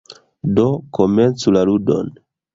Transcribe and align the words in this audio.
Do, 0.59 0.63
komencu 0.99 1.55
la 1.59 1.63
ludon! 1.71 2.13